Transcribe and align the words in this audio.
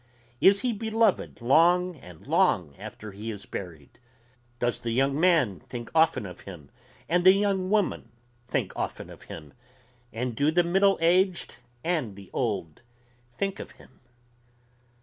Is 0.39 0.61
he 0.61 0.73
beloved 0.73 1.41
long 1.41 1.95
and 1.95 2.25
long 2.25 2.75
after 2.79 3.11
he 3.11 3.29
is 3.29 3.45
buried? 3.45 3.99
Does 4.57 4.79
the 4.79 4.89
young 4.89 5.19
man 5.19 5.59
think 5.59 5.91
often 5.93 6.25
of 6.25 6.39
him? 6.39 6.71
and 7.07 7.23
the 7.23 7.33
young 7.35 7.69
woman 7.69 8.09
think 8.47 8.73
often 8.75 9.11
of 9.11 9.21
him? 9.25 9.53
and 10.11 10.35
do 10.35 10.49
the 10.49 10.63
middle 10.63 10.97
aged 11.01 11.57
and 11.83 12.15
the 12.15 12.31
old 12.33 12.81
think 13.37 13.59
of 13.59 13.73
him? 13.73 13.99